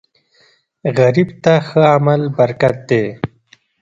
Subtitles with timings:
[0.97, 3.03] غریب ته ښه عمل برکت دی